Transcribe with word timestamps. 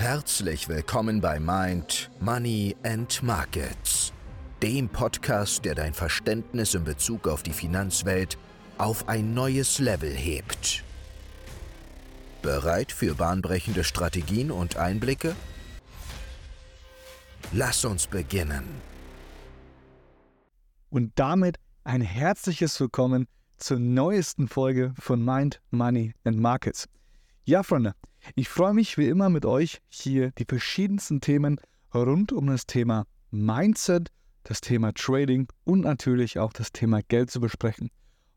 Herzlich 0.00 0.66
willkommen 0.66 1.20
bei 1.20 1.38
Mind, 1.38 2.10
Money 2.20 2.74
and 2.84 3.22
Markets, 3.22 4.14
dem 4.62 4.88
Podcast, 4.88 5.66
der 5.66 5.74
dein 5.74 5.92
Verständnis 5.92 6.72
in 6.72 6.84
Bezug 6.84 7.28
auf 7.28 7.42
die 7.42 7.52
Finanzwelt 7.52 8.38
auf 8.78 9.10
ein 9.10 9.34
neues 9.34 9.78
Level 9.78 10.10
hebt. 10.10 10.84
Bereit 12.40 12.92
für 12.92 13.14
bahnbrechende 13.14 13.84
Strategien 13.84 14.50
und 14.50 14.78
Einblicke? 14.78 15.36
Lass 17.52 17.84
uns 17.84 18.06
beginnen. 18.06 18.64
Und 20.88 21.12
damit 21.16 21.58
ein 21.84 22.00
herzliches 22.00 22.80
Willkommen 22.80 23.28
zur 23.58 23.78
neuesten 23.78 24.48
Folge 24.48 24.94
von 24.98 25.22
Mind, 25.22 25.60
Money 25.70 26.14
and 26.24 26.38
Markets. 26.38 26.88
Ja, 27.44 27.62
Freunde, 27.62 27.94
ich 28.34 28.48
freue 28.48 28.74
mich 28.74 28.98
wie 28.98 29.08
immer 29.08 29.30
mit 29.30 29.44
euch 29.44 29.80
hier 29.88 30.30
die 30.32 30.44
verschiedensten 30.44 31.20
Themen 31.20 31.60
rund 31.94 32.32
um 32.32 32.46
das 32.46 32.66
Thema 32.66 33.06
Mindset, 33.30 34.10
das 34.44 34.60
Thema 34.60 34.92
Trading 34.92 35.48
und 35.64 35.80
natürlich 35.80 36.38
auch 36.38 36.52
das 36.52 36.72
Thema 36.72 37.00
Geld 37.08 37.30
zu 37.30 37.40
besprechen. 37.40 37.90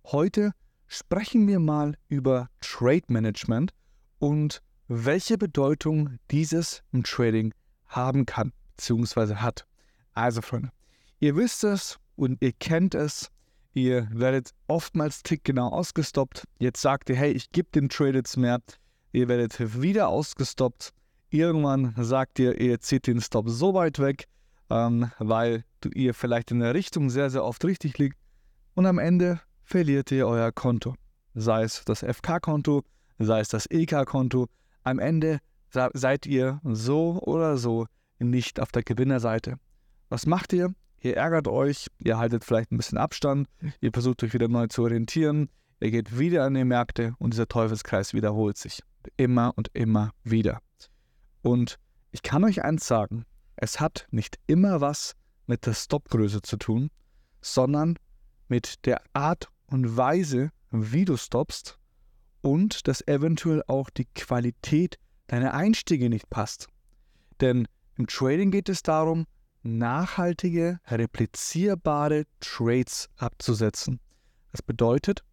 Heute 0.06 0.52
sprechen 0.88 1.48
wir 1.48 1.60
mal 1.60 1.96
über 2.08 2.50
Trade 2.62 3.04
Management 3.08 3.74
und 4.20 4.62
welche 4.88 5.38
Bedeutung 5.38 6.18
dieses 6.30 6.84
im 6.92 7.04
Trading 7.04 7.54
haben 7.88 8.26
kann 8.26 8.52
bzw. 8.78 9.36
hat. 9.36 9.66
Also 10.14 10.42
Freunde, 10.42 10.70
ihr 11.20 11.36
wisst 11.36 11.64
es 11.64 11.98
und 12.16 12.42
ihr 12.42 12.52
kennt 12.54 12.96
es, 12.96 13.30
ihr 13.74 14.08
werdet 14.12 14.52
oftmals 14.68 15.24
tickgenau 15.24 15.70
ausgestoppt. 15.70 16.44
Jetzt 16.60 16.82
sagt 16.82 17.10
ihr, 17.10 17.16
hey, 17.16 17.32
ich 17.32 17.52
gebe 17.52 17.70
dem 17.72 17.90
Trade 17.90 18.18
jetzt 18.18 18.38
mehr. 18.38 18.60
Ihr 19.14 19.28
werdet 19.28 19.80
wieder 19.80 20.08
ausgestoppt. 20.08 20.92
Irgendwann 21.30 21.94
sagt 21.98 22.40
ihr, 22.40 22.60
ihr 22.60 22.80
zieht 22.80 23.06
den 23.06 23.22
Stop 23.22 23.48
so 23.48 23.76
weit 23.76 24.00
weg, 24.00 24.26
ähm, 24.72 25.12
weil 25.20 25.66
ihr 25.94 26.16
vielleicht 26.16 26.50
in 26.50 26.60
der 26.60 26.74
Richtung 26.74 27.12
sehr, 27.12 27.30
sehr 27.30 27.44
oft 27.44 27.64
richtig 27.64 28.00
liegt. 28.00 28.18
Und 28.74 28.88
am 28.88 28.98
Ende 28.98 29.40
verliert 29.62 30.12
ihr 30.12 30.28
euer 30.28 30.52
Konto. 30.52 30.96
Sei 31.36 31.62
es 31.62 31.86
das 31.86 32.00
FK-Konto, 32.00 32.82
sei 33.20 33.40
es 33.40 33.50
das 33.50 33.68
EK-Konto. 33.68 34.48
Am 34.82 34.98
Ende 34.98 35.40
seid 35.70 36.26
ihr 36.26 36.60
so 36.64 37.22
oder 37.22 37.58
so 37.58 37.86
nicht 38.18 38.60
auf 38.60 38.72
der 38.72 38.82
Gewinnerseite. 38.82 39.60
Was 40.10 40.26
macht 40.26 40.54
ihr? 40.54 40.74
Ihr 41.02 41.18
ärgert 41.18 41.48
euch, 41.48 41.86
ihr 42.00 42.18
haltet 42.18 42.44
vielleicht 42.44 42.72
ein 42.72 42.78
bisschen 42.78 42.98
Abstand, 42.98 43.48
ihr 43.80 43.92
versucht 43.94 44.24
euch 44.24 44.34
wieder 44.34 44.48
neu 44.48 44.68
zu 44.68 44.82
orientieren, 44.82 45.50
ihr 45.80 45.92
geht 45.92 46.18
wieder 46.18 46.46
an 46.46 46.56
die 46.56 46.64
Märkte 46.64 47.14
und 47.20 47.34
dieser 47.34 47.48
Teufelskreis 47.48 48.16
wiederholt 48.16 48.58
sich. 48.58 48.82
Immer 49.18 49.54
und 49.56 49.70
immer 49.74 50.12
wieder. 50.24 50.60
Und 51.42 51.80
ich 52.12 52.22
kann 52.22 52.44
euch 52.44 52.64
eins 52.64 52.88
sagen, 52.88 53.26
es 53.56 53.80
hat 53.80 54.08
nicht 54.12 54.40
immer 54.48 54.82
was 54.82 55.16
mit 55.46 55.66
der 55.66 55.74
Stopgröße 55.74 56.42
zu 56.42 56.58
tun, 56.58 56.90
sondern 57.42 57.98
mit 58.48 58.86
der 58.86 59.02
Art 59.14 59.50
und 59.68 59.98
Weise, 59.98 60.50
wie 60.72 61.06
du 61.06 61.18
stoppst 61.18 61.78
und 62.42 62.88
dass 62.88 63.08
eventuell 63.08 63.64
auch 63.68 63.90
die 63.90 64.06
Qualität 64.06 64.98
deiner 65.28 65.54
Einstiege 65.54 66.10
nicht 66.10 66.30
passt. 66.30 66.68
Denn 67.42 67.68
im 67.96 68.08
Trading 68.08 68.52
geht 68.52 68.70
es 68.70 68.84
darum, 68.84 69.26
nachhaltige, 69.64 70.80
replizierbare 70.88 72.26
Trades 72.40 73.10
abzusetzen. 73.18 74.00
Das 74.52 74.62
bedeutet, 74.62 75.24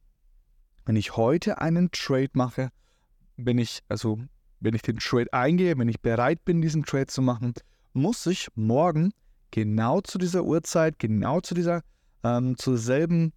wenn 0.86 0.96
ich 0.96 1.16
heute 1.16 1.60
einen 1.60 1.90
Trade 1.90 2.30
mache, 2.34 2.70
wenn 3.44 3.58
ich 3.58 3.82
also 3.88 4.18
wenn 4.60 4.74
ich 4.74 4.82
den 4.82 4.98
Trade 4.98 5.32
eingehe, 5.32 5.76
wenn 5.78 5.88
ich 5.88 6.00
bereit 6.00 6.44
bin, 6.44 6.60
diesen 6.60 6.84
Trade 6.84 7.06
zu 7.06 7.22
machen, 7.22 7.54
muss 7.92 8.26
ich 8.26 8.48
morgen 8.54 9.12
genau 9.50 10.00
zu 10.00 10.18
dieser 10.18 10.44
Uhrzeit, 10.44 10.98
genau 10.98 11.40
zu 11.40 11.54
dieser 11.54 11.82
ähm, 12.22 12.56
zur 12.58 12.76
selben 12.76 13.32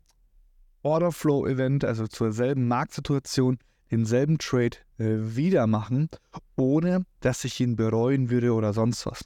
Order 0.81 1.12
Flow 1.12 1.47
Event, 1.47 1.86
also 1.86 2.08
zur 2.08 2.34
selben 2.34 2.68
Marktsituation, 2.68 3.58
denselben 3.90 4.38
Trade 4.38 4.78
äh, 4.97 5.36
wieder 5.36 5.66
machen, 5.68 6.09
ohne 6.56 7.06
dass 7.22 7.46
ich 7.46 7.59
ihn 7.59 7.75
bereuen 7.75 8.30
würde 8.30 8.53
oder 8.53 8.74
sonst 8.74 9.06
was. 9.06 9.24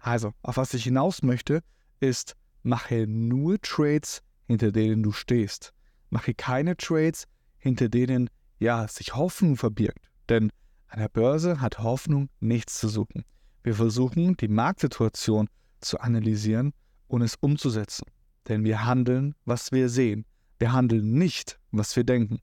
Also, 0.00 0.32
auf 0.42 0.58
was 0.58 0.74
ich 0.74 0.84
hinaus 0.84 1.22
möchte, 1.22 1.62
ist, 2.00 2.36
mache 2.62 3.06
nur 3.06 3.60
Trades, 3.60 4.22
hinter 4.46 4.70
denen 4.70 5.02
du 5.02 5.12
stehst. 5.12 5.72
Mache 6.10 6.34
keine 6.34 6.76
Trades, 6.76 7.24
hinter 7.58 7.88
denen 7.88 8.28
ja 8.58 8.86
sich 8.88 9.14
Hoffnung 9.14 9.56
verbirgt. 9.56 10.07
Denn 10.28 10.50
an 10.88 11.00
der 11.00 11.08
Börse 11.08 11.60
hat 11.60 11.78
Hoffnung 11.80 12.28
nichts 12.40 12.78
zu 12.78 12.88
suchen. 12.88 13.24
Wir 13.62 13.74
versuchen, 13.74 14.36
die 14.36 14.48
Marktsituation 14.48 15.48
zu 15.80 16.00
analysieren 16.00 16.72
und 17.08 17.22
es 17.22 17.36
umzusetzen. 17.36 18.06
Denn 18.48 18.64
wir 18.64 18.84
handeln, 18.84 19.34
was 19.44 19.72
wir 19.72 19.88
sehen. 19.88 20.24
Wir 20.58 20.72
handeln 20.72 21.12
nicht, 21.12 21.58
was 21.70 21.94
wir 21.96 22.04
denken. 22.04 22.40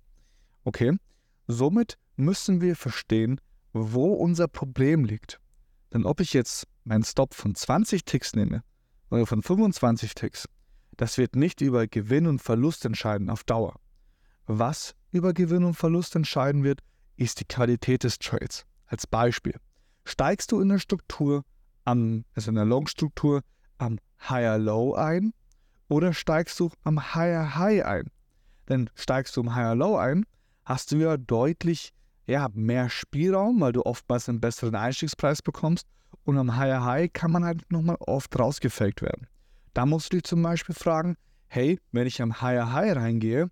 Okay? 0.63 0.97
Somit 1.47 1.97
müssen 2.16 2.62
wir 2.62 2.75
verstehen, 2.75 3.41
wo 3.73 4.13
unser 4.13 4.47
Problem 4.47 5.03
liegt. 5.03 5.40
Denn 5.94 6.06
ob 6.06 6.19
ich 6.19 6.34
jetzt 6.34 6.67
meinen 6.84 7.03
Stop 7.03 7.34
von 7.34 7.56
20 7.56 8.06
Ticks 8.06 8.35
nehme 8.35 8.63
oder 9.09 9.25
von 9.25 9.41
25 9.41 10.13
Ticks, 10.13 10.47
das 10.97 11.17
wird 11.17 11.35
nicht 11.35 11.62
über 11.62 11.88
Gewinn 11.88 12.28
und 12.28 12.41
Verlust 12.41 12.85
entscheiden 12.85 13.29
auf 13.29 13.44
Dauer. 13.44 13.75
Was 14.47 14.96
über 15.12 15.34
Gewinn 15.34 15.63
und 15.63 15.73
Verlust 15.73 16.16
entscheiden 16.16 16.63
wird, 16.63 16.81
ist 17.18 17.40
die 17.40 17.46
Qualität 17.46 18.03
des 18.03 18.20
Trades. 18.20 18.66
Als 18.88 19.08
Beispiel. 19.08 19.56
Steigst 20.03 20.52
du 20.52 20.62
in 20.62 20.70
der 20.70 20.80
Struktur, 20.80 21.44
am, 21.84 22.26
also 22.36 22.50
in 22.50 22.56
der 22.56 22.66
Long-Struktur, 22.66 23.42
am 23.78 23.98
Higher 24.30 24.58
Low 24.58 24.94
ein 24.94 25.34
oder 25.88 26.14
steigst 26.14 26.59
du 26.59 26.70
am 26.84 27.16
Higher 27.16 27.56
High 27.56 27.86
ein? 27.86 28.12
Denn 28.70 28.90
steigst 28.96 29.36
du 29.36 29.42
am 29.42 29.56
Higher 29.56 29.76
Low 29.76 29.98
ein, 29.98 30.26
hast 30.64 30.92
du 30.92 30.98
ja 30.98 31.18
deutlich 31.18 31.92
ja, 32.28 32.50
mehr 32.53 32.90
Spielraum, 32.90 33.62
weil 33.62 33.72
du 33.72 33.86
oftmals 33.86 34.30
einen 34.30 34.42
besseren 34.42 34.76
Einstiegspreis 34.76 35.42
bekommst 35.42 35.88
und 36.24 36.38
am 36.38 36.58
Higher 36.58 36.84
High 36.84 37.14
kann 37.14 37.32
man 37.32 37.46
halt 37.46 37.72
nochmal 37.72 37.97
oft 38.00 38.38
rausgefaked 38.38 39.02
werden. 39.02 39.28
Da 39.74 39.86
musst 39.86 40.12
du 40.12 40.18
dich 40.18 40.24
zum 40.24 40.42
Beispiel 40.42 40.74
fragen, 40.74 41.18
hey, 41.47 41.80
wenn 41.92 42.08
ich 42.08 42.22
am 42.22 42.42
Higher 42.42 42.72
High 42.72 42.96
reingehe, 42.96 43.50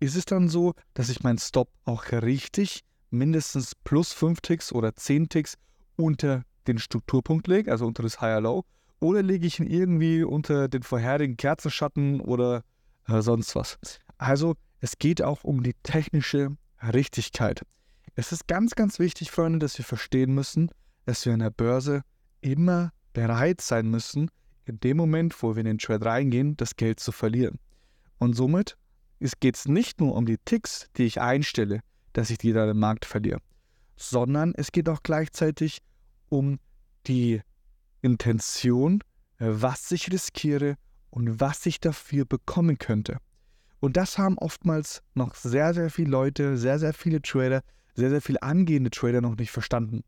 ist 0.00 0.16
es 0.16 0.24
dann 0.24 0.48
so, 0.48 0.74
dass 0.94 1.08
ich 1.08 1.22
meinen 1.22 1.38
Stop 1.38 1.70
auch 1.84 2.10
richtig 2.12 2.82
mindestens 3.10 3.74
plus 3.74 4.12
5 4.12 4.40
Ticks 4.40 4.72
oder 4.72 4.94
10 4.94 5.28
Ticks 5.28 5.56
unter 5.96 6.44
den 6.66 6.78
Strukturpunkt 6.78 7.46
lege, 7.48 7.70
also 7.70 7.86
unter 7.86 8.02
das 8.02 8.20
Higher 8.20 8.40
Low, 8.40 8.64
oder 9.00 9.22
lege 9.22 9.46
ich 9.46 9.58
ihn 9.58 9.66
irgendwie 9.66 10.22
unter 10.22 10.68
den 10.68 10.82
vorherigen 10.82 11.36
Kerzenschatten 11.36 12.20
oder 12.20 12.62
äh, 13.08 13.20
sonst 13.22 13.54
was. 13.56 13.78
Also 14.18 14.54
es 14.80 14.98
geht 14.98 15.22
auch 15.22 15.44
um 15.44 15.62
die 15.62 15.74
technische 15.82 16.56
Richtigkeit. 16.82 17.62
Es 18.14 18.32
ist 18.32 18.46
ganz, 18.46 18.74
ganz 18.74 18.98
wichtig, 18.98 19.30
Freunde, 19.30 19.58
dass 19.58 19.78
wir 19.78 19.84
verstehen 19.84 20.34
müssen, 20.34 20.70
dass 21.06 21.24
wir 21.24 21.32
an 21.32 21.40
der 21.40 21.50
Börse 21.50 22.02
immer 22.40 22.92
bereit 23.12 23.60
sein 23.60 23.88
müssen, 23.88 24.30
in 24.64 24.78
dem 24.80 24.96
Moment, 24.96 25.42
wo 25.42 25.56
wir 25.56 25.60
in 25.60 25.66
den 25.66 25.78
Trade 25.78 26.04
reingehen, 26.04 26.56
das 26.56 26.76
Geld 26.76 27.00
zu 27.00 27.12
verlieren. 27.12 27.58
Und 28.18 28.34
somit 28.34 28.76
geht 29.40 29.56
es 29.56 29.66
nicht 29.66 30.00
nur 30.00 30.14
um 30.14 30.26
die 30.26 30.38
Ticks, 30.38 30.88
die 30.96 31.04
ich 31.04 31.20
einstelle, 31.20 31.80
dass 32.12 32.30
ich 32.30 32.38
die 32.38 32.52
dann 32.52 32.68
im 32.68 32.78
Markt 32.78 33.04
verliere, 33.04 33.40
sondern 33.96 34.54
es 34.56 34.72
geht 34.72 34.88
auch 34.88 35.02
gleichzeitig 35.02 35.80
um 36.28 36.58
die 37.06 37.40
Intention, 38.02 39.02
was 39.38 39.90
ich 39.90 40.10
riskiere 40.10 40.76
und 41.10 41.40
was 41.40 41.66
ich 41.66 41.80
dafür 41.80 42.24
bekommen 42.24 42.78
könnte. 42.78 43.18
Und 43.80 43.96
das 43.96 44.18
haben 44.18 44.36
oftmals 44.38 45.02
noch 45.14 45.34
sehr, 45.34 45.72
sehr 45.74 45.90
viele 45.90 46.10
Leute, 46.10 46.56
sehr, 46.58 46.78
sehr 46.78 46.92
viele 46.92 47.22
Trader, 47.22 47.62
sehr, 47.94 48.10
sehr 48.10 48.20
viele 48.20 48.42
angehende 48.42 48.90
Trader 48.90 49.20
noch 49.20 49.36
nicht 49.36 49.50
verstanden. 49.50 50.04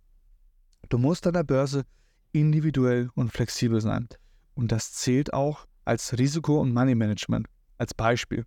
Du 0.88 0.98
musst 0.98 1.26
an 1.26 1.32
der 1.32 1.44
Börse 1.44 1.84
individuell 2.32 3.10
und 3.14 3.32
flexibel 3.32 3.80
sein. 3.80 4.08
Und 4.54 4.72
das 4.72 4.92
zählt 4.92 5.32
auch 5.32 5.66
als 5.84 6.16
Risiko- 6.18 6.60
und 6.60 6.72
Money 6.72 6.94
Management. 6.94 7.48
Als 7.78 7.94
Beispiel. 7.94 8.44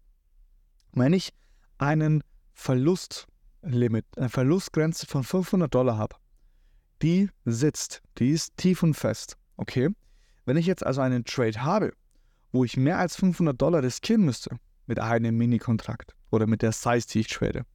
Wenn 0.94 1.12
ich 1.12 1.34
einen 1.78 2.24
Verlustlimit, 3.66 4.06
eine 4.18 4.30
Verlustgrenze 4.30 5.08
von 5.08 5.24
500 5.24 5.74
Dollar 5.74 5.98
habe, 5.98 6.16
die 7.02 7.30
sitzt, 7.46 8.04
die 8.20 8.30
ist 8.30 8.56
tief 8.58 8.84
und 8.84 8.94
fest. 8.94 9.38
Okay? 9.58 9.90
Wenn 10.46 10.58
ich 10.58 10.68
jetzt 10.68 10.86
also 10.86 11.02
einen 11.02 11.26
Trade 11.26 11.64
habe, 11.64 11.94
wo 12.52 12.64
ich 12.64 12.78
mehr 12.78 13.00
als 13.00 13.16
500 13.16 13.60
Dollar 13.60 13.82
riskieren 13.84 14.24
müsste 14.24 14.58
mit 14.86 15.00
einem 15.00 15.36
Mini-Kontrakt 15.36 16.16
oder 16.30 16.46
mit 16.46 16.62
der 16.62 16.72
Size, 16.72 17.08
die 17.08 17.22
ich 17.22 17.28
trade, 17.28 17.66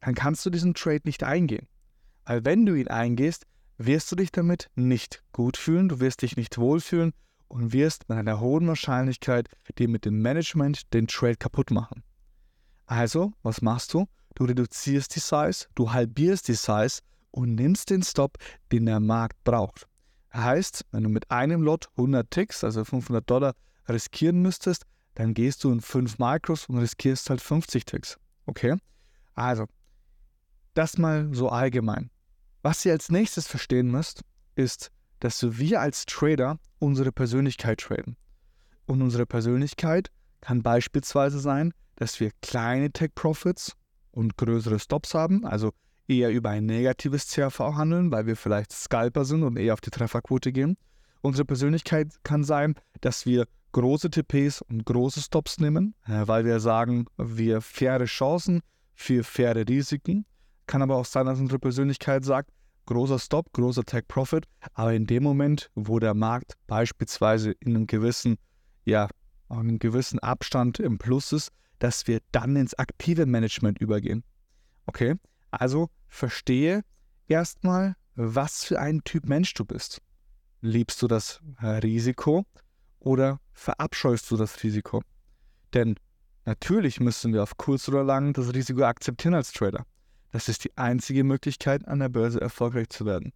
dann 0.00 0.14
kannst 0.14 0.44
du 0.44 0.50
diesen 0.50 0.74
Trade 0.74 1.02
nicht 1.04 1.22
eingehen. 1.22 1.68
Weil 2.24 2.44
wenn 2.44 2.66
du 2.66 2.74
ihn 2.74 2.88
eingehst, 2.88 3.46
wirst 3.78 4.10
du 4.10 4.16
dich 4.16 4.32
damit 4.32 4.68
nicht 4.74 5.22
gut 5.32 5.56
fühlen, 5.56 5.88
du 5.88 6.00
wirst 6.00 6.22
dich 6.22 6.36
nicht 6.36 6.58
wohlfühlen 6.58 7.12
und 7.48 7.72
wirst 7.72 8.08
mit 8.08 8.18
einer 8.18 8.40
hohen 8.40 8.66
Wahrscheinlichkeit 8.66 9.48
dir 9.78 9.88
mit 9.88 10.04
dem 10.04 10.20
Management 10.20 10.92
den 10.92 11.06
Trade 11.06 11.36
kaputt 11.36 11.70
machen. 11.70 12.02
Also, 12.86 13.32
was 13.42 13.62
machst 13.62 13.94
du? 13.94 14.06
Du 14.36 14.44
reduzierst 14.44 15.16
die 15.16 15.20
Size, 15.20 15.66
du 15.74 15.92
halbierst 15.92 16.48
die 16.48 16.54
Size 16.54 17.00
und 17.30 17.54
nimmst 17.54 17.88
den 17.88 18.02
Stop, 18.02 18.36
den 18.70 18.84
der 18.84 19.00
Markt 19.00 19.42
braucht. 19.44 19.88
Heißt, 20.32 20.84
wenn 20.92 21.04
du 21.04 21.08
mit 21.08 21.30
einem 21.30 21.62
Lot 21.62 21.88
100 21.96 22.30
Ticks, 22.30 22.62
also 22.62 22.84
500 22.84 23.28
Dollar, 23.28 23.54
riskieren 23.88 24.42
müsstest, 24.42 24.84
dann 25.14 25.32
gehst 25.32 25.64
du 25.64 25.72
in 25.72 25.80
5 25.80 26.18
Micros 26.18 26.66
und 26.66 26.76
riskierst 26.76 27.30
halt 27.30 27.40
50 27.40 27.86
Ticks. 27.86 28.18
Okay? 28.44 28.76
Also, 29.32 29.66
das 30.74 30.98
mal 30.98 31.30
so 31.32 31.48
allgemein. 31.48 32.10
Was 32.60 32.84
ihr 32.84 32.92
als 32.92 33.10
nächstes 33.10 33.46
verstehen 33.46 33.90
müsst, 33.90 34.20
ist, 34.54 34.90
dass 35.20 35.58
wir 35.58 35.80
als 35.80 36.04
Trader 36.04 36.58
unsere 36.78 37.10
Persönlichkeit 37.10 37.80
traden. 37.80 38.18
Und 38.84 39.00
unsere 39.00 39.24
Persönlichkeit 39.24 40.10
kann 40.42 40.62
beispielsweise 40.62 41.40
sein, 41.40 41.72
dass 41.96 42.20
wir 42.20 42.32
kleine 42.42 42.90
Tech 42.90 43.14
Profits 43.14 43.72
und 44.16 44.36
größere 44.38 44.78
Stops 44.78 45.14
haben, 45.14 45.44
also 45.44 45.72
eher 46.08 46.30
über 46.30 46.50
ein 46.50 46.66
negatives 46.66 47.28
CRV 47.28 47.74
handeln, 47.74 48.10
weil 48.10 48.26
wir 48.26 48.36
vielleicht 48.36 48.72
Scalper 48.72 49.24
sind 49.24 49.42
und 49.42 49.58
eher 49.58 49.74
auf 49.74 49.80
die 49.80 49.90
Trefferquote 49.90 50.52
gehen. 50.52 50.76
Unsere 51.20 51.44
Persönlichkeit 51.44 52.14
kann 52.22 52.42
sein, 52.42 52.74
dass 53.00 53.26
wir 53.26 53.46
große 53.72 54.10
TPs 54.10 54.62
und 54.62 54.86
große 54.86 55.20
Stops 55.20 55.58
nehmen, 55.58 55.94
äh, 56.06 56.26
weil 56.26 56.44
wir 56.46 56.60
sagen, 56.60 57.06
wir 57.18 57.60
faire 57.60 58.06
Chancen 58.06 58.62
für 58.94 59.22
faire 59.22 59.68
Risiken. 59.68 60.24
Kann 60.66 60.82
aber 60.82 60.96
auch 60.96 61.04
sein, 61.04 61.26
dass 61.26 61.38
unsere 61.38 61.58
Persönlichkeit 61.58 62.24
sagt, 62.24 62.50
großer 62.86 63.18
Stop, 63.18 63.52
großer 63.52 63.84
Tech 63.84 64.08
Profit, 64.08 64.46
aber 64.72 64.94
in 64.94 65.06
dem 65.06 65.22
Moment, 65.22 65.70
wo 65.74 65.98
der 65.98 66.14
Markt 66.14 66.54
beispielsweise 66.66 67.50
in 67.60 67.76
einem 67.76 67.86
gewissen, 67.86 68.38
ja, 68.84 69.08
einem 69.48 69.78
gewissen 69.78 70.20
Abstand 70.20 70.80
im 70.80 70.96
Plus 70.96 71.32
ist, 71.32 71.50
dass 71.78 72.06
wir 72.06 72.20
dann 72.32 72.56
ins 72.56 72.74
aktive 72.74 73.26
Management 73.26 73.78
übergehen. 73.78 74.24
Okay? 74.86 75.14
Also 75.50 75.90
verstehe 76.08 76.82
erstmal, 77.28 77.96
was 78.14 78.64
für 78.64 78.80
ein 78.80 79.02
Typ 79.04 79.26
Mensch 79.26 79.54
du 79.54 79.64
bist. 79.64 80.00
Liebst 80.60 81.02
du 81.02 81.06
das 81.06 81.40
Risiko 81.62 82.46
oder 82.98 83.40
verabscheust 83.52 84.30
du 84.30 84.36
das 84.36 84.62
Risiko? 84.62 85.02
Denn 85.74 85.96
natürlich 86.44 87.00
müssen 87.00 87.32
wir 87.32 87.42
auf 87.42 87.56
kurz 87.56 87.88
oder 87.88 88.04
lang 88.04 88.32
das 88.32 88.54
Risiko 88.54 88.82
akzeptieren 88.82 89.34
als 89.34 89.52
Trader. 89.52 89.84
Das 90.32 90.48
ist 90.48 90.64
die 90.64 90.76
einzige 90.76 91.24
Möglichkeit, 91.24 91.86
an 91.86 91.98
der 91.98 92.08
Börse 92.08 92.40
erfolgreich 92.40 92.88
zu 92.88 93.04
werden. 93.04 93.32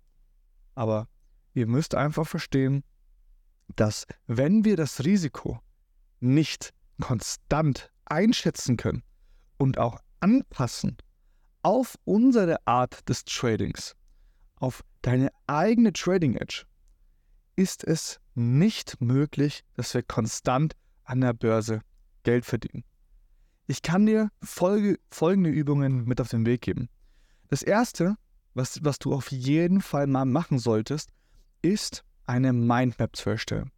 Aber 0.75 1.09
ihr 1.55 1.67
müsst 1.67 1.95
einfach 1.95 2.27
verstehen, 2.27 2.85
dass 3.77 4.07
wenn 4.27 4.65
wir 4.65 4.77
das 4.77 5.05
Risiko 5.05 5.61
nicht 6.21 6.73
konstant 7.01 7.91
einschätzen 8.11 8.77
können 8.77 9.03
und 9.57 9.79
auch 9.79 9.99
anpassen 10.21 10.97
auf 11.63 11.99
unsere 12.05 12.67
Art 12.67 13.09
des 13.09 13.25
Tradings, 13.25 13.95
auf 14.57 14.83
deine 15.03 15.31
eigene 15.47 15.93
Trading 15.93 16.35
Edge, 16.37 16.65
ist 17.57 17.85
es 17.85 18.19
nicht 18.35 19.01
möglich, 19.01 19.65
dass 19.75 19.93
wir 19.95 20.03
konstant 20.03 20.75
an 21.05 21.21
der 21.21 21.35
Börse 21.35 21.83
Geld 22.23 22.45
verdienen. 22.45 22.85
Ich 23.67 23.83
kann 23.83 24.07
dir 24.07 24.31
folge, 24.43 24.99
folgende 25.11 25.51
Übungen 25.51 26.05
mit 26.05 26.21
auf 26.21 26.29
den 26.29 26.47
Weg 26.47 26.63
geben. 26.63 26.89
Das 27.49 27.63
erste, 27.63 28.17
was, 28.55 28.83
was 28.83 28.99
du 28.99 29.13
auf 29.13 29.31
jeden 29.31 29.81
Fall 29.81 30.07
mal 30.07 30.25
machen 30.25 30.59
solltest, 30.59 31.11
ist 31.63 32.05
eine 32.27 32.53
Mindmap 32.53 33.17
zu 33.17 33.31
erstellen. 33.31 33.71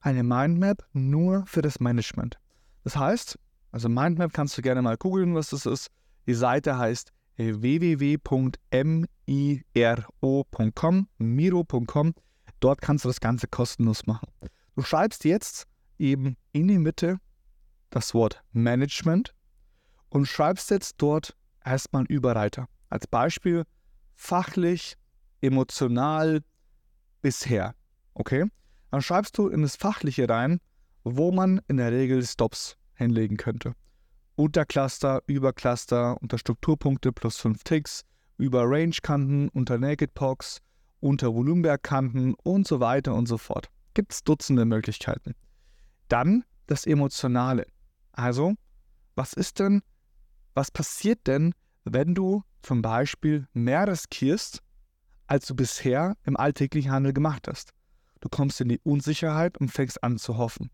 Eine 0.00 0.22
Mindmap 0.22 0.86
nur 0.92 1.44
für 1.46 1.62
das 1.62 1.80
Management. 1.80 2.38
Das 2.84 2.96
heißt, 2.96 3.38
also 3.72 3.88
Mindmap 3.88 4.32
kannst 4.32 4.56
du 4.56 4.62
gerne 4.62 4.82
mal 4.82 4.96
googeln, 4.96 5.34
was 5.34 5.50
das 5.50 5.66
ist. 5.66 5.88
Die 6.26 6.34
Seite 6.34 6.78
heißt 6.78 7.12
www.miro.com, 7.36 8.28
miro.com. 11.18 12.14
Dort 12.60 12.80
kannst 12.80 13.04
du 13.04 13.08
das 13.08 13.20
Ganze 13.20 13.46
kostenlos 13.48 14.06
machen. 14.06 14.28
Du 14.74 14.82
schreibst 14.82 15.24
jetzt 15.24 15.66
eben 15.98 16.36
in 16.52 16.68
die 16.68 16.78
Mitte 16.78 17.18
das 17.90 18.14
Wort 18.14 18.42
Management 18.52 19.34
und 20.08 20.26
schreibst 20.26 20.70
jetzt 20.70 20.94
dort 20.98 21.36
erstmal 21.64 22.00
einen 22.00 22.08
Überreiter. 22.08 22.66
Als 22.88 23.06
Beispiel 23.06 23.64
fachlich, 24.14 24.96
emotional, 25.40 26.42
bisher. 27.20 27.74
Okay? 28.14 28.46
Dann 28.90 29.02
schreibst 29.02 29.36
du 29.36 29.48
in 29.48 29.62
das 29.62 29.76
Fachliche 29.76 30.28
rein, 30.28 30.60
wo 31.04 31.32
man 31.32 31.60
in 31.68 31.76
der 31.76 31.92
Regel 31.92 32.24
Stops 32.24 32.76
hinlegen 32.96 33.36
könnte. 33.36 33.72
Unter 34.34 34.64
Cluster, 34.64 35.22
über 35.26 35.52
Cluster, 35.52 36.20
unter 36.20 36.38
Strukturpunkte 36.38 37.12
plus 37.12 37.38
5 37.38 37.64
Ticks, 37.64 38.02
über 38.36 38.64
Range-Kanten, 38.64 39.48
unter 39.48 39.78
Naked 39.78 40.12
Pox, 40.14 40.60
unter 41.00 41.34
Volumenberg-Kanten 41.34 42.34
und 42.34 42.66
so 42.66 42.80
weiter 42.80 43.14
und 43.14 43.26
so 43.26 43.38
fort. 43.38 43.70
Gibt 43.94 44.12
es 44.12 44.24
Dutzende 44.24 44.64
Möglichkeiten. 44.64 45.34
Dann 46.08 46.44
das 46.66 46.86
Emotionale. 46.86 47.66
Also, 48.12 48.54
was 49.14 49.32
ist 49.32 49.58
denn, 49.58 49.82
was 50.54 50.70
passiert 50.70 51.26
denn, 51.26 51.54
wenn 51.84 52.14
du 52.14 52.42
zum 52.62 52.82
Beispiel 52.82 53.46
mehr 53.52 53.86
riskierst, 53.86 54.60
als 55.26 55.46
du 55.46 55.54
bisher 55.54 56.16
im 56.24 56.36
alltäglichen 56.36 56.90
Handel 56.90 57.12
gemacht 57.12 57.48
hast? 57.48 57.72
Du 58.20 58.28
kommst 58.28 58.60
in 58.60 58.68
die 58.68 58.80
Unsicherheit 58.82 59.58
und 59.58 59.70
fängst 59.70 60.02
an 60.02 60.18
zu 60.18 60.36
hoffen. 60.36 60.70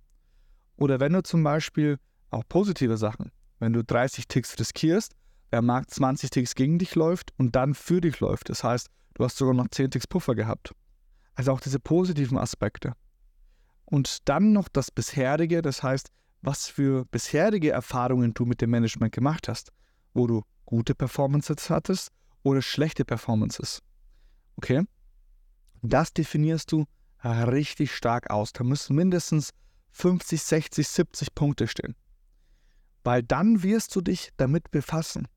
Oder 0.77 1.01
wenn 1.01 1.13
du 1.13 1.23
zum 1.23 1.43
Beispiel 1.43 1.99
auch 2.33 2.45
positive 2.49 2.97
Sachen. 2.97 3.31
Wenn 3.59 3.73
du 3.73 3.85
30 3.85 4.27
Ticks 4.27 4.59
riskierst, 4.59 5.15
der 5.53 5.63
Markt 5.63 5.91
20 5.91 6.31
Ticks 6.31 6.55
gegen 6.55 6.79
dich 6.79 6.95
läuft 6.95 7.33
und 7.39 7.55
dann 7.55 7.75
für 7.75 8.01
dich 8.01 8.21
läuft. 8.21 8.49
Das 8.49 8.65
heißt, 8.65 8.89
du 9.15 9.25
hast 9.25 9.37
sogar 9.37 9.55
noch 9.55 9.69
10 9.69 9.91
Ticks 9.91 10.07
Puffer 10.07 10.35
gehabt. 10.35 10.75
Also 11.35 11.53
auch 11.53 11.61
diese 11.61 11.79
positiven 11.79 12.39
Aspekte. 12.39 12.95
Und 13.85 14.29
dann 14.29 14.53
noch 14.53 14.69
das 14.69 14.91
bisherige, 14.91 15.63
das 15.63 15.83
heißt, 15.83 16.09
was 16.41 16.67
für 16.67 17.05
bisherige 17.07 17.71
Erfahrungen 17.71 18.35
du 18.35 18.47
mit 18.47 18.61
dem 18.61 18.71
Management 18.71 19.13
gemacht 19.13 19.49
hast, 19.49 19.71
wo 20.15 20.27
du 20.27 20.43
gute 20.65 20.95
Performances 20.95 21.71
hattest 21.71 22.11
oder 22.43 22.63
schlechte 22.63 23.05
Performances. 23.05 23.83
Okay? 24.57 24.83
Das 25.83 26.13
definierst 26.13 26.73
du 26.73 26.87
richtig 27.25 27.95
stark 27.95 28.31
aus. 28.31 28.53
Da 28.53 28.65
müssen 28.65 28.97
mindestens 28.97 29.51
50, 29.93 30.43
60, 30.43 30.89
70 30.89 31.35
Punkte 31.35 31.69
stehen 31.69 31.95
weil 33.05 33.23
dann 33.23 33.63
wirst 33.63 33.95
du 33.97 34.01
dich 34.01 34.31
damit 34.37 34.71
befassen. 34.71 35.29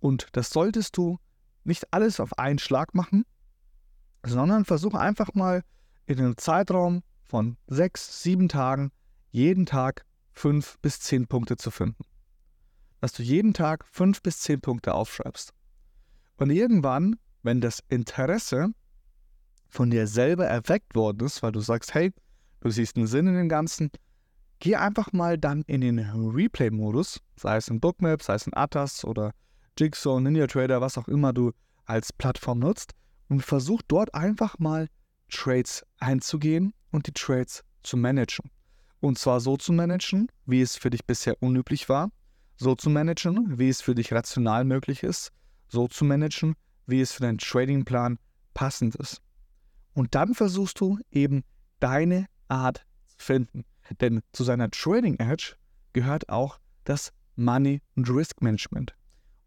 Und 0.00 0.28
das 0.32 0.50
solltest 0.50 0.96
du 0.96 1.18
nicht 1.64 1.92
alles 1.92 2.20
auf 2.20 2.38
einen 2.38 2.58
Schlag 2.58 2.94
machen, 2.94 3.24
sondern 4.24 4.64
versuche 4.64 4.98
einfach 4.98 5.34
mal 5.34 5.62
in 6.06 6.18
einem 6.18 6.36
Zeitraum 6.36 7.02
von 7.22 7.56
sechs, 7.66 8.22
sieben 8.22 8.48
Tagen 8.48 8.90
jeden 9.30 9.66
Tag 9.66 10.04
fünf 10.32 10.78
bis 10.80 11.00
zehn 11.00 11.26
Punkte 11.26 11.56
zu 11.56 11.70
finden. 11.70 12.04
Dass 13.00 13.12
du 13.12 13.22
jeden 13.22 13.54
Tag 13.54 13.84
fünf 13.86 14.22
bis 14.22 14.40
zehn 14.40 14.60
Punkte 14.60 14.94
aufschreibst. 14.94 15.52
Und 16.36 16.50
irgendwann, 16.50 17.16
wenn 17.42 17.60
das 17.60 17.82
Interesse 17.88 18.70
von 19.68 19.90
dir 19.90 20.06
selber 20.06 20.46
erweckt 20.46 20.94
worden 20.94 21.26
ist, 21.26 21.42
weil 21.42 21.52
du 21.52 21.60
sagst, 21.60 21.94
hey, 21.94 22.12
du 22.60 22.70
siehst 22.70 22.96
einen 22.96 23.06
Sinn 23.06 23.26
in 23.26 23.34
dem 23.34 23.48
Ganzen, 23.48 23.90
geh 24.60 24.76
einfach 24.76 25.12
mal 25.12 25.38
dann 25.38 25.62
in 25.66 25.80
den 25.80 25.98
Replay-Modus, 25.98 27.20
sei 27.36 27.56
es 27.56 27.68
in 27.68 27.80
Bookmap, 27.80 28.22
sei 28.22 28.34
es 28.34 28.46
in 28.46 28.54
Atas 28.54 29.04
oder 29.04 29.32
Jigsaw, 29.78 30.20
Ninja 30.20 30.46
Trader, 30.46 30.80
was 30.80 30.98
auch 30.98 31.08
immer 31.08 31.32
du 31.32 31.52
als 31.84 32.12
Plattform 32.12 32.58
nutzt 32.58 32.92
und 33.28 33.42
versuch 33.42 33.82
dort 33.86 34.14
einfach 34.14 34.58
mal 34.58 34.88
Trades 35.30 35.84
einzugehen 35.98 36.72
und 36.90 37.06
die 37.06 37.12
Trades 37.12 37.62
zu 37.82 37.96
managen. 37.96 38.50
Und 39.00 39.18
zwar 39.18 39.40
so 39.40 39.56
zu 39.56 39.72
managen, 39.72 40.28
wie 40.46 40.60
es 40.60 40.76
für 40.76 40.90
dich 40.90 41.04
bisher 41.04 41.40
unüblich 41.40 41.88
war, 41.88 42.10
so 42.56 42.74
zu 42.74 42.90
managen, 42.90 43.58
wie 43.58 43.68
es 43.68 43.80
für 43.80 43.94
dich 43.94 44.12
rational 44.12 44.64
möglich 44.64 45.02
ist, 45.02 45.30
so 45.68 45.86
zu 45.86 46.04
managen, 46.04 46.54
wie 46.86 47.00
es 47.00 47.12
für 47.12 47.22
deinen 47.22 47.38
Tradingplan 47.38 48.18
passend 48.54 48.96
ist. 48.96 49.22
Und 49.94 50.14
dann 50.14 50.34
versuchst 50.34 50.80
du 50.80 50.98
eben 51.10 51.44
deine 51.78 52.26
Art 52.48 52.84
zu 53.06 53.16
finden. 53.18 53.64
Denn 54.00 54.20
zu 54.32 54.44
seiner 54.44 54.70
Trading 54.70 55.16
Edge 55.18 55.54
gehört 55.92 56.28
auch 56.28 56.58
das 56.84 57.12
Money 57.36 57.80
und 57.96 58.08
Risk 58.10 58.42
Management. 58.42 58.94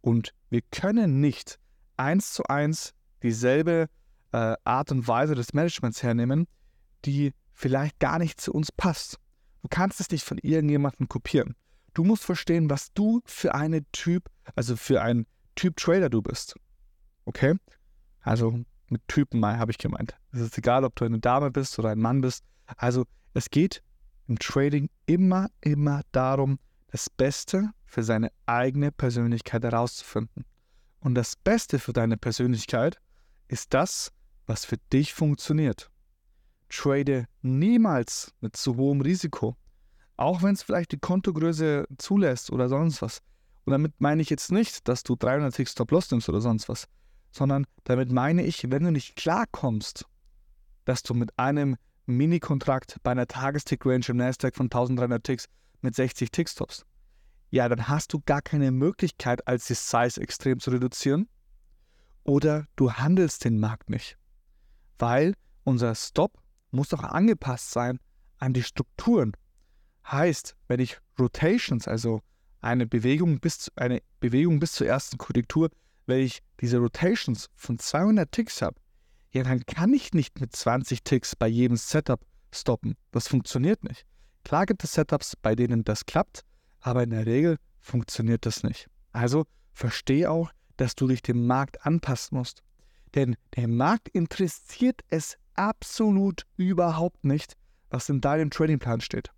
Und 0.01 0.33
wir 0.49 0.61
können 0.71 1.19
nicht 1.19 1.59
eins 1.97 2.33
zu 2.33 2.43
eins 2.45 2.93
dieselbe 3.21 3.87
äh, 4.31 4.55
Art 4.63 4.91
und 4.91 5.07
Weise 5.07 5.35
des 5.35 5.53
Managements 5.53 6.01
hernehmen, 6.01 6.47
die 7.05 7.33
vielleicht 7.53 7.99
gar 7.99 8.17
nicht 8.17 8.41
zu 8.41 8.53
uns 8.53 8.71
passt. 8.71 9.19
Du 9.61 9.67
kannst 9.69 9.99
es 9.99 10.09
nicht 10.09 10.23
von 10.23 10.39
irgendjemandem 10.39 11.07
kopieren. 11.07 11.55
Du 11.93 12.03
musst 12.03 12.23
verstehen, 12.23 12.69
was 12.69 12.93
du 12.93 13.21
für 13.25 13.53
eine 13.53 13.83
Typ, 13.91 14.29
also 14.55 14.75
für 14.75 15.01
ein 15.01 15.27
Typ 15.55 15.77
Trader 15.77 16.09
du 16.09 16.21
bist. 16.21 16.55
Okay? 17.25 17.55
Also 18.21 18.63
mit 18.89 19.07
Typen 19.07 19.39
mal 19.39 19.59
habe 19.59 19.71
ich 19.71 19.77
gemeint. 19.77 20.17
Es 20.31 20.39
ist 20.39 20.57
egal, 20.57 20.83
ob 20.83 20.95
du 20.95 21.05
eine 21.05 21.19
Dame 21.19 21.51
bist 21.51 21.77
oder 21.77 21.89
ein 21.89 21.99
Mann 21.99 22.21
bist. 22.21 22.43
Also 22.77 23.05
es 23.33 23.49
geht 23.49 23.83
im 24.31 24.39
Trading 24.39 24.89
immer, 25.07 25.49
immer 25.59 26.03
darum, 26.13 26.57
das 26.87 27.09
Beste 27.09 27.71
für 27.83 28.01
seine 28.01 28.31
eigene 28.45 28.89
Persönlichkeit 28.89 29.61
herauszufinden. 29.61 30.45
Und 31.01 31.15
das 31.15 31.35
Beste 31.35 31.79
für 31.79 31.91
deine 31.91 32.15
Persönlichkeit 32.15 32.97
ist 33.49 33.73
das, 33.73 34.13
was 34.45 34.63
für 34.63 34.77
dich 34.93 35.13
funktioniert. 35.13 35.91
Trade 36.69 37.25
niemals 37.41 38.33
mit 38.39 38.55
zu 38.55 38.77
hohem 38.77 39.01
Risiko, 39.01 39.57
auch 40.15 40.41
wenn 40.43 40.53
es 40.53 40.63
vielleicht 40.63 40.93
die 40.93 40.99
Kontogröße 40.99 41.85
zulässt 41.97 42.53
oder 42.53 42.69
sonst 42.69 43.01
was. 43.01 43.21
Und 43.65 43.71
damit 43.71 43.99
meine 43.99 44.21
ich 44.21 44.29
jetzt 44.29 44.53
nicht, 44.53 44.87
dass 44.87 45.03
du 45.03 45.17
300 45.17 45.53
Ticks 45.53 45.73
Stop-Loss 45.73 46.09
nimmst 46.09 46.29
oder 46.29 46.39
sonst 46.39 46.69
was, 46.69 46.87
sondern 47.31 47.65
damit 47.83 48.13
meine 48.13 48.43
ich, 48.43 48.71
wenn 48.71 48.85
du 48.85 48.91
nicht 48.91 49.17
klarkommst, 49.17 50.05
dass 50.85 51.03
du 51.03 51.15
mit 51.15 51.37
einem 51.37 51.75
Mini-Kontrakt 52.15 52.97
bei 53.03 53.11
einer 53.11 53.27
Tagestick-Range 53.27 54.05
im 54.09 54.17
Nasdaq 54.17 54.55
von 54.55 54.65
1300 54.65 55.23
Ticks 55.23 55.47
mit 55.81 55.95
60 55.95 56.31
Tickstops, 56.31 56.85
ja, 57.51 57.67
dann 57.67 57.89
hast 57.89 58.13
du 58.13 58.21
gar 58.25 58.41
keine 58.41 58.71
Möglichkeit, 58.71 59.45
als 59.45 59.67
die 59.67 59.73
Size 59.73 60.21
extrem 60.21 60.59
zu 60.59 60.71
reduzieren. 60.71 61.27
Oder 62.23 62.65
du 62.77 62.93
handelst 62.93 63.43
den 63.43 63.59
Markt 63.59 63.89
nicht. 63.89 64.17
Weil 64.97 65.33
unser 65.63 65.93
Stop 65.95 66.39
muss 66.71 66.93
auch 66.93 67.03
angepasst 67.03 67.71
sein 67.71 67.99
an 68.37 68.53
die 68.53 68.63
Strukturen. 68.63 69.33
Heißt, 70.09 70.55
wenn 70.67 70.79
ich 70.79 70.97
Rotations, 71.19 71.87
also 71.87 72.21
eine 72.61 72.87
Bewegung 72.87 73.39
bis, 73.39 73.69
eine 73.75 74.01
Bewegung 74.19 74.59
bis 74.59 74.73
zur 74.73 74.87
ersten 74.87 75.17
Korrektur, 75.17 75.69
wenn 76.05 76.19
ich 76.21 76.41
diese 76.59 76.77
Rotations 76.77 77.49
von 77.55 77.77
200 77.77 78.31
Ticks 78.31 78.61
habe, 78.61 78.79
ja, 79.31 79.43
dann 79.43 79.65
kann 79.65 79.93
ich 79.93 80.13
nicht 80.13 80.41
mit 80.41 80.55
20 80.55 81.03
Ticks 81.03 81.35
bei 81.35 81.47
jedem 81.47 81.77
Setup 81.77 82.21
stoppen. 82.51 82.95
Das 83.11 83.27
funktioniert 83.27 83.83
nicht. 83.83 84.05
Klar 84.43 84.65
gibt 84.65 84.83
es 84.83 84.93
Setups, 84.93 85.35
bei 85.35 85.55
denen 85.55 85.83
das 85.83 86.05
klappt, 86.05 86.41
aber 86.81 87.03
in 87.03 87.11
der 87.11 87.25
Regel 87.25 87.57
funktioniert 87.79 88.45
das 88.45 88.63
nicht. 88.63 88.87
Also 89.11 89.45
verstehe 89.73 90.29
auch, 90.29 90.51
dass 90.77 90.95
du 90.95 91.07
dich 91.07 91.21
dem 91.21 91.47
Markt 91.47 91.85
anpassen 91.85 92.37
musst. 92.37 92.63
Denn 93.15 93.35
der 93.55 93.67
Markt 93.67 94.09
interessiert 94.09 95.01
es 95.09 95.37
absolut 95.55 96.43
überhaupt 96.57 97.23
nicht, 97.23 97.55
was 97.89 98.09
in 98.09 98.21
deinem 98.21 98.49
Tradingplan 98.49 99.01
steht. 99.01 99.31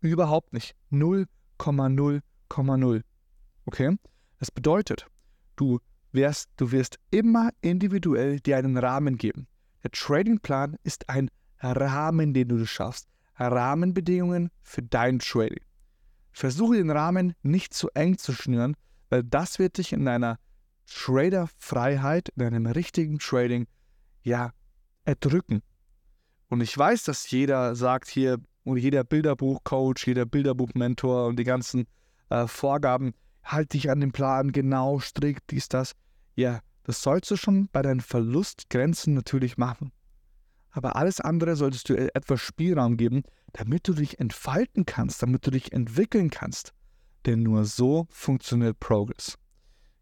Überhaupt 0.00 0.52
nicht. 0.52 0.74
0,0,0. 0.90 3.02
Okay? 3.66 3.96
Das 4.38 4.50
bedeutet, 4.50 5.06
du 5.56 5.80
wirst, 6.12 6.50
du 6.56 6.72
wirst 6.72 6.98
immer 7.10 7.50
individuell 7.60 8.40
dir 8.40 8.56
einen 8.56 8.76
Rahmen 8.76 9.16
geben. 9.16 9.46
Der 9.82 9.90
Tradingplan 9.90 10.76
ist 10.82 11.08
ein 11.08 11.30
Rahmen, 11.60 12.34
den 12.34 12.48
du 12.48 12.66
schaffst. 12.66 13.08
Rahmenbedingungen 13.38 14.50
für 14.62 14.82
dein 14.82 15.18
Trading. 15.18 15.64
Versuche 16.32 16.76
den 16.76 16.90
Rahmen 16.90 17.34
nicht 17.42 17.74
zu 17.74 17.88
eng 17.94 18.18
zu 18.18 18.32
schnüren, 18.32 18.76
weil 19.08 19.24
das 19.24 19.58
wird 19.58 19.78
dich 19.78 19.92
in 19.92 20.04
deiner 20.04 20.38
Trader-Freiheit, 20.86 22.28
in 22.30 22.42
deinem 22.42 22.66
richtigen 22.66 23.18
Trading, 23.18 23.66
ja, 24.22 24.52
erdrücken. 25.04 25.62
Und 26.48 26.60
ich 26.60 26.76
weiß, 26.76 27.04
dass 27.04 27.30
jeder 27.30 27.74
sagt 27.74 28.08
hier, 28.08 28.38
und 28.64 28.76
jeder 28.76 29.04
Bilderbuch-Coach, 29.04 30.06
jeder 30.06 30.26
Bilderbuch-Mentor 30.26 31.26
und 31.26 31.38
die 31.38 31.44
ganzen 31.44 31.86
äh, 32.28 32.46
Vorgaben, 32.46 33.14
halt 33.42 33.72
dich 33.72 33.90
an 33.90 34.00
den 34.00 34.12
Plan 34.12 34.52
genau, 34.52 34.98
strikt, 34.98 35.50
dies, 35.50 35.68
das. 35.68 35.94
Ja, 36.34 36.60
das 36.84 37.02
sollst 37.02 37.30
du 37.30 37.36
schon 37.36 37.68
bei 37.68 37.82
deinen 37.82 38.00
Verlustgrenzen 38.00 39.14
natürlich 39.14 39.58
machen. 39.58 39.92
Aber 40.70 40.96
alles 40.96 41.20
andere 41.20 41.56
solltest 41.56 41.88
du 41.88 41.96
etwas 41.96 42.40
Spielraum 42.40 42.96
geben, 42.96 43.22
damit 43.52 43.88
du 43.88 43.92
dich 43.92 44.20
entfalten 44.20 44.86
kannst, 44.86 45.22
damit 45.22 45.46
du 45.46 45.50
dich 45.50 45.72
entwickeln 45.72 46.30
kannst. 46.30 46.72
Denn 47.26 47.42
nur 47.42 47.64
so 47.64 48.06
funktioniert 48.10 48.78
Progress. 48.78 49.36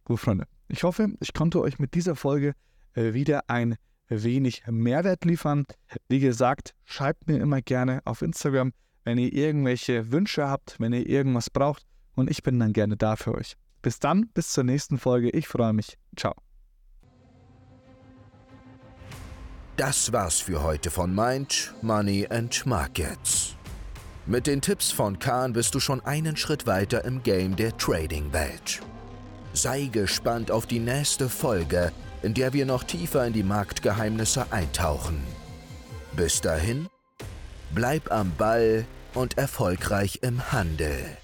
Gut, 0.05 0.21
Freunde, 0.21 0.47
ich 0.69 0.83
hoffe, 0.83 1.15
ich 1.21 1.33
konnte 1.33 1.61
euch 1.61 1.79
mit 1.79 1.95
dieser 1.95 2.17
Folge 2.17 2.55
äh, 2.95 3.15
wieder 3.15 3.49
ein 3.49 3.77
wenig 4.09 4.63
Mehrwert 4.67 5.25
liefern. 5.25 5.65
Wie 6.09 6.21
gesagt, 6.21 6.75
schreibt 6.85 7.27
mir 7.27 7.39
immer 7.39 7.61
gerne 7.63 8.01
auf 8.05 8.23
Instagram, 8.23 8.73
wenn 9.05 9.19
ihr 9.19 9.33
irgendwelche 9.33 10.13
Wünsche 10.13 10.49
habt, 10.49 10.79
wenn 10.79 10.93
ihr 10.93 11.07
irgendwas 11.07 11.51
braucht 11.51 11.87
und 12.19 12.31
ich 12.31 12.43
bin 12.43 12.59
dann 12.59 12.73
gerne 12.73 12.97
da 12.97 13.17
für 13.17 13.35
euch. 13.35 13.57
Bis 13.81 14.01
dann, 14.01 14.29
bis 14.35 14.51
zur 14.51 14.65
nächsten 14.65 14.99
Folge. 14.99 15.31
Ich 15.31 15.47
freue 15.47 15.73
mich. 15.73 15.97
Ciao. 16.17 16.35
Das 19.77 20.13
war's 20.13 20.41
für 20.41 20.65
heute 20.65 20.91
von 20.91 21.15
Mind, 21.15 21.73
Money 21.83 22.27
and 22.29 22.67
Markets. 22.67 23.55
Mit 24.27 24.49
den 24.49 24.61
Tipps 24.61 24.91
von 24.91 25.21
Kahn 25.21 25.53
bist 25.53 25.75
du 25.75 25.81
schon 25.81 26.05
einen 26.05 26.37
Schritt 26.37 26.67
weiter 26.67 27.05
im 27.05 27.23
Game 27.23 27.55
der 27.55 27.77
Trading-Welt. 27.79 28.81
Sei 29.53 29.85
gespannt 29.85 30.51
auf 30.51 30.67
die 30.67 30.81
nächste 30.81 31.29
Folge, 31.29 31.93
in 32.23 32.35
der 32.35 32.53
wir 32.53 32.67
noch 32.67 32.83
tiefer 32.83 33.25
in 33.27 33.33
die 33.33 33.45
Marktgeheimnisse 33.45 34.53
eintauchen. 34.53 35.23
Bis 36.17 36.41
dahin, 36.41 36.89
bleib 37.73 38.11
am 38.11 38.33
Ball 38.37 38.85
und 39.15 39.39
erfolgreich 39.39 40.19
im 40.23 40.53
Handel. 40.53 41.17